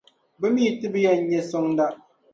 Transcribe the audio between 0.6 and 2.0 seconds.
ti bi yɛn nya sɔŋda.